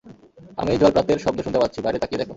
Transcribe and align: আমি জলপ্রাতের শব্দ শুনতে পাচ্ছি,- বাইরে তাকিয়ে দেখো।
আমি 0.57 0.71
জলপ্রাতের 0.81 1.19
শব্দ 1.19 1.37
শুনতে 1.41 1.59
পাচ্ছি,- 1.61 1.79
বাইরে 1.85 1.99
তাকিয়ে 1.99 2.19
দেখো। 2.19 2.29